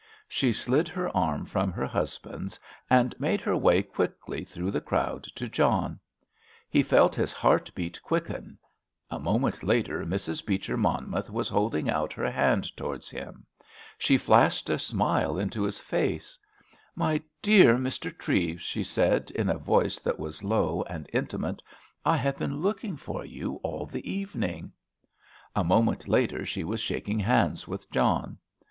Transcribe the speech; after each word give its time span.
She 0.27 0.51
slid 0.51 0.87
her 0.87 1.15
arm 1.15 1.45
from 1.45 1.71
her 1.71 1.85
husband's, 1.85 2.59
and 2.89 3.13
made 3.19 3.39
her 3.41 3.55
way 3.55 3.83
quickly 3.83 4.43
through 4.43 4.71
the 4.71 4.81
crowd 4.81 5.25
to 5.35 5.47
John. 5.47 5.99
He 6.71 6.81
felt 6.81 7.13
his 7.13 7.31
heart 7.31 7.69
beat 7.75 8.01
quicken. 8.01 8.57
A 9.11 9.19
moment 9.19 9.61
later 9.61 10.03
Mrs. 10.03 10.43
Beecher 10.43 10.75
Monmouth 10.75 11.29
was 11.29 11.49
holding 11.49 11.87
out 11.87 12.13
her 12.13 12.31
hand 12.31 12.75
towards 12.75 13.11
him. 13.11 13.45
She 13.99 14.17
flashed 14.17 14.71
a 14.71 14.79
smile 14.79 15.37
into 15.37 15.61
his 15.61 15.77
face. 15.79 16.35
"My 16.95 17.21
dear 17.39 17.75
Mr. 17.75 18.09
Treves," 18.11 18.63
she 18.63 18.83
said, 18.83 19.29
in 19.29 19.49
a 19.49 19.57
voice 19.59 19.99
that 19.99 20.17
was 20.17 20.43
low 20.43 20.81
and 20.89 21.07
intimate, 21.13 21.61
"I 22.03 22.17
have 22.17 22.39
been 22.39 22.61
looking 22.61 22.97
for 22.97 23.23
you 23.23 23.59
all 23.61 23.85
the 23.85 24.11
evening!" 24.11 24.71
A 25.55 25.63
moment 25.63 26.07
later 26.07 26.43
she 26.43 26.63
was 26.63 26.79
shaking 26.81 27.19
hands 27.19 27.67
with 27.67 27.87
John. 27.91 28.39